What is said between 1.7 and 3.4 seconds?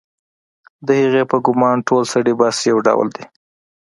ټول سړي بس یو ډول دي